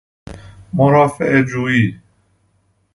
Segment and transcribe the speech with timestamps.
[0.73, 2.01] مرافعه جوئی